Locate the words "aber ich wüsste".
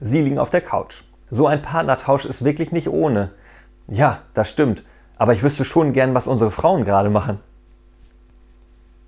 5.16-5.64